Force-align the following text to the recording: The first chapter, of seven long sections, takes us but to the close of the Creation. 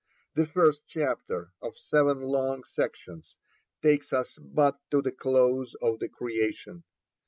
The 0.33 0.47
first 0.47 0.81
chapter, 0.87 1.51
of 1.61 1.77
seven 1.77 2.21
long 2.21 2.63
sections, 2.63 3.35
takes 3.83 4.11
us 4.11 4.35
but 4.41 4.79
to 4.89 4.99
the 5.03 5.11
close 5.11 5.75
of 5.79 5.99
the 5.99 6.09
Creation. 6.09 6.83